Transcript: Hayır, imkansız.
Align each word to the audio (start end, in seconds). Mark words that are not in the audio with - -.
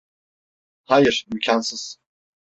Hayır, 0.83 1.25
imkansız. 1.31 1.97